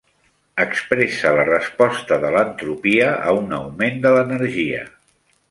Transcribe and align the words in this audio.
Expressa 0.63 1.33
la 1.39 1.43
resposta 1.49 2.17
de 2.23 2.31
l'entropia 2.37 3.11
a 3.27 3.35
un 3.43 3.55
augment 3.61 4.03
de 4.07 4.15
l'energia. 4.19 4.83